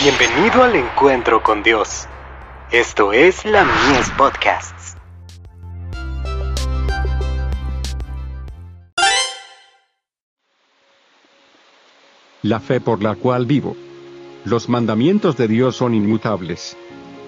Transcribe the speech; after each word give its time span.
Bienvenido 0.00 0.62
al 0.62 0.76
encuentro 0.76 1.42
con 1.42 1.64
Dios. 1.64 2.06
Esto 2.70 3.12
es 3.12 3.44
la 3.44 3.64
Mies 3.64 4.08
Podcasts. 4.16 4.96
La 12.42 12.60
fe 12.60 12.80
por 12.80 13.02
la 13.02 13.16
cual 13.16 13.46
vivo. 13.46 13.76
Los 14.44 14.68
mandamientos 14.68 15.36
de 15.36 15.48
Dios 15.48 15.74
son 15.74 15.94
inmutables. 15.94 16.76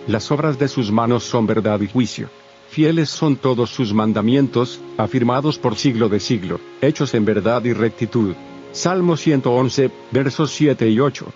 Las 0.07 0.31
obras 0.31 0.57
de 0.61 0.69
sus 0.69 0.93
manos 0.93 1.25
son 1.25 1.49
verdad 1.49 1.81
y 1.81 1.89
juicio. 1.89 2.31
Fieles 2.69 3.11
son 3.11 3.35
todos 3.35 3.71
sus 3.71 3.93
mandamientos, 3.93 4.81
afirmados 4.97 5.59
por 5.59 5.75
siglo 5.75 6.09
de 6.09 6.21
siglo, 6.21 6.61
hechos 6.81 7.15
en 7.15 7.25
verdad 7.25 7.65
y 7.65 7.73
rectitud. 7.73 8.37
Salmo 8.71 9.17
111, 9.17 9.91
versos 10.13 10.53
7 10.53 10.89
y 10.89 11.01
8. 11.01 11.33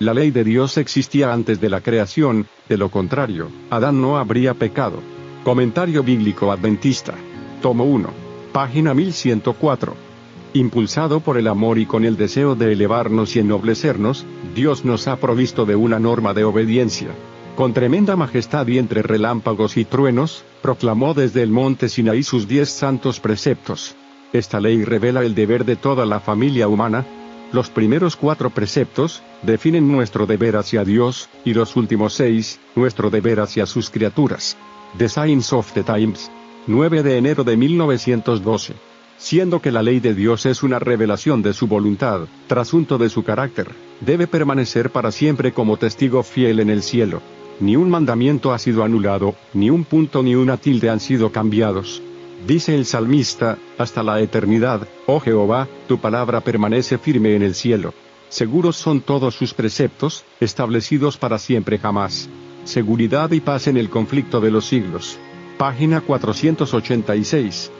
La 0.00 0.14
ley 0.14 0.30
de 0.30 0.44
Dios 0.44 0.76
existía 0.78 1.32
antes 1.32 1.60
de 1.60 1.68
la 1.68 1.80
creación, 1.80 2.46
de 2.68 2.76
lo 2.76 2.88
contrario, 2.88 3.48
Adán 3.68 4.00
no 4.00 4.16
habría 4.16 4.54
pecado. 4.54 5.00
Comentario 5.42 6.04
Bíblico 6.04 6.52
Adventista. 6.52 7.14
Tomo 7.60 7.82
1. 7.82 8.08
Página 8.52 8.94
1104. 8.94 9.96
Impulsado 10.54 11.18
por 11.18 11.36
el 11.36 11.48
amor 11.48 11.78
y 11.78 11.86
con 11.86 12.04
el 12.04 12.16
deseo 12.16 12.54
de 12.54 12.72
elevarnos 12.72 13.34
y 13.34 13.40
ennoblecernos, 13.40 14.24
Dios 14.54 14.84
nos 14.84 15.08
ha 15.08 15.16
provisto 15.16 15.66
de 15.66 15.74
una 15.74 15.98
norma 15.98 16.32
de 16.32 16.44
obediencia. 16.44 17.08
Con 17.56 17.72
tremenda 17.72 18.14
majestad 18.14 18.68
y 18.68 18.78
entre 18.78 19.02
relámpagos 19.02 19.76
y 19.76 19.84
truenos, 19.84 20.44
proclamó 20.62 21.12
desde 21.12 21.42
el 21.42 21.50
monte 21.50 21.88
Sinaí 21.88 22.22
sus 22.22 22.46
diez 22.46 22.68
santos 22.70 23.18
preceptos. 23.18 23.96
Esta 24.32 24.60
ley 24.60 24.84
revela 24.84 25.24
el 25.24 25.34
deber 25.34 25.64
de 25.64 25.74
toda 25.74 26.06
la 26.06 26.20
familia 26.20 26.68
humana, 26.68 27.04
los 27.52 27.70
primeros 27.70 28.16
cuatro 28.16 28.50
preceptos, 28.50 29.22
definen 29.42 29.90
nuestro 29.90 30.26
deber 30.26 30.56
hacia 30.56 30.84
Dios, 30.84 31.28
y 31.44 31.54
los 31.54 31.76
últimos 31.76 32.14
seis, 32.14 32.60
nuestro 32.74 33.10
deber 33.10 33.40
hacia 33.40 33.66
sus 33.66 33.90
criaturas. 33.90 34.56
The 34.96 35.08
Signs 35.08 35.52
of 35.52 35.72
the 35.72 35.82
Times. 35.82 36.30
9 36.66 37.02
de 37.02 37.16
enero 37.16 37.44
de 37.44 37.56
1912. 37.56 38.74
Siendo 39.16 39.60
que 39.60 39.72
la 39.72 39.82
ley 39.82 40.00
de 40.00 40.14
Dios 40.14 40.46
es 40.46 40.62
una 40.62 40.78
revelación 40.78 41.42
de 41.42 41.52
su 41.52 41.66
voluntad, 41.66 42.28
trasunto 42.46 42.98
de 42.98 43.08
su 43.08 43.24
carácter, 43.24 43.68
debe 44.00 44.26
permanecer 44.26 44.90
para 44.90 45.10
siempre 45.10 45.52
como 45.52 45.76
testigo 45.76 46.22
fiel 46.22 46.60
en 46.60 46.70
el 46.70 46.82
cielo. 46.82 47.22
Ni 47.60 47.74
un 47.74 47.90
mandamiento 47.90 48.52
ha 48.52 48.58
sido 48.58 48.84
anulado, 48.84 49.34
ni 49.54 49.70
un 49.70 49.84
punto 49.84 50.22
ni 50.22 50.36
una 50.36 50.58
tilde 50.58 50.90
han 50.90 51.00
sido 51.00 51.32
cambiados. 51.32 52.02
Dice 52.48 52.74
el 52.74 52.86
salmista, 52.86 53.58
hasta 53.76 54.02
la 54.02 54.22
eternidad, 54.22 54.88
oh 55.04 55.20
Jehová, 55.20 55.68
tu 55.86 55.98
palabra 55.98 56.40
permanece 56.40 56.96
firme 56.96 57.36
en 57.36 57.42
el 57.42 57.54
cielo. 57.54 57.92
Seguros 58.30 58.76
son 58.76 59.02
todos 59.02 59.34
sus 59.34 59.52
preceptos, 59.52 60.24
establecidos 60.40 61.18
para 61.18 61.38
siempre 61.38 61.76
jamás. 61.76 62.30
Seguridad 62.64 63.32
y 63.32 63.40
paz 63.40 63.66
en 63.66 63.76
el 63.76 63.90
conflicto 63.90 64.40
de 64.40 64.50
los 64.50 64.64
siglos. 64.64 65.18
Página 65.58 66.00
486. 66.00 67.70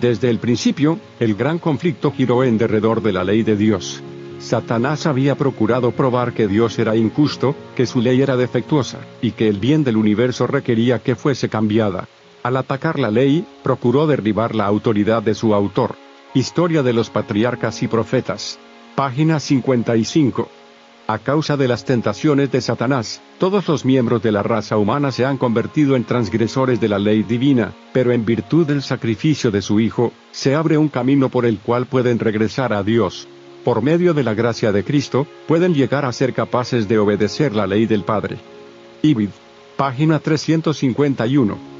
Desde 0.00 0.28
el 0.28 0.40
principio, 0.40 0.98
el 1.20 1.36
gran 1.36 1.60
conflicto 1.60 2.10
giró 2.10 2.42
en 2.42 2.58
derredor 2.58 3.02
de 3.02 3.12
la 3.12 3.22
ley 3.22 3.44
de 3.44 3.56
Dios. 3.56 4.02
Satanás 4.40 5.06
había 5.06 5.36
procurado 5.36 5.92
probar 5.92 6.32
que 6.32 6.48
Dios 6.48 6.80
era 6.80 6.96
injusto, 6.96 7.54
que 7.76 7.86
su 7.86 8.00
ley 8.00 8.20
era 8.20 8.36
defectuosa, 8.36 8.98
y 9.22 9.30
que 9.30 9.46
el 9.46 9.60
bien 9.60 9.84
del 9.84 9.96
universo 9.96 10.48
requería 10.48 10.98
que 10.98 11.14
fuese 11.14 11.48
cambiada. 11.48 12.08
Al 12.42 12.56
atacar 12.56 12.98
la 12.98 13.10
ley, 13.10 13.44
procuró 13.62 14.06
derribar 14.06 14.54
la 14.54 14.64
autoridad 14.64 15.22
de 15.22 15.34
su 15.34 15.54
autor. 15.54 15.96
Historia 16.32 16.82
de 16.82 16.94
los 16.94 17.10
patriarcas 17.10 17.82
y 17.82 17.88
profetas. 17.88 18.58
Página 18.94 19.40
55. 19.40 20.48
A 21.06 21.18
causa 21.18 21.56
de 21.58 21.68
las 21.68 21.84
tentaciones 21.84 22.50
de 22.50 22.60
Satanás, 22.60 23.20
todos 23.38 23.68
los 23.68 23.84
miembros 23.84 24.22
de 24.22 24.32
la 24.32 24.42
raza 24.42 24.78
humana 24.78 25.12
se 25.12 25.26
han 25.26 25.36
convertido 25.36 25.96
en 25.96 26.04
transgresores 26.04 26.80
de 26.80 26.88
la 26.88 26.98
ley 26.98 27.24
divina, 27.24 27.72
pero 27.92 28.12
en 28.12 28.24
virtud 28.24 28.66
del 28.66 28.80
sacrificio 28.82 29.50
de 29.50 29.60
su 29.60 29.80
Hijo, 29.80 30.12
se 30.30 30.54
abre 30.54 30.78
un 30.78 30.88
camino 30.88 31.28
por 31.28 31.44
el 31.44 31.58
cual 31.58 31.86
pueden 31.86 32.20
regresar 32.20 32.72
a 32.72 32.82
Dios. 32.82 33.28
Por 33.64 33.82
medio 33.82 34.14
de 34.14 34.22
la 34.22 34.32
gracia 34.32 34.72
de 34.72 34.84
Cristo, 34.84 35.26
pueden 35.46 35.74
llegar 35.74 36.06
a 36.06 36.12
ser 36.12 36.32
capaces 36.32 36.88
de 36.88 36.98
obedecer 36.98 37.54
la 37.54 37.66
ley 37.66 37.84
del 37.84 38.04
Padre. 38.04 38.38
Ibid. 39.02 39.30
Página 39.76 40.20
351. 40.20 41.79